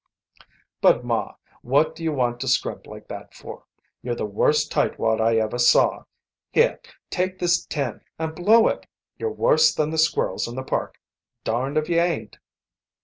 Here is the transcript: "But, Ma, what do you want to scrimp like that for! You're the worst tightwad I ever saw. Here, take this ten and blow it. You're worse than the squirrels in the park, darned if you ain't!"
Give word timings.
"But, 0.81 1.05
Ma, 1.05 1.35
what 1.61 1.93
do 1.93 2.03
you 2.03 2.11
want 2.11 2.39
to 2.39 2.47
scrimp 2.47 2.87
like 2.87 3.07
that 3.09 3.35
for! 3.35 3.65
You're 4.01 4.15
the 4.15 4.25
worst 4.25 4.71
tightwad 4.71 5.21
I 5.21 5.35
ever 5.35 5.59
saw. 5.59 6.05
Here, 6.51 6.79
take 7.11 7.37
this 7.37 7.67
ten 7.67 8.01
and 8.17 8.33
blow 8.33 8.67
it. 8.67 8.87
You're 9.19 9.29
worse 9.31 9.71
than 9.71 9.91
the 9.91 9.99
squirrels 9.99 10.47
in 10.47 10.55
the 10.55 10.63
park, 10.63 10.99
darned 11.43 11.77
if 11.77 11.87
you 11.87 11.99
ain't!" 11.99 12.39